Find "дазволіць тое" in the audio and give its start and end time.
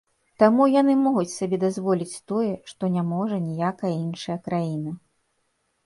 1.65-2.51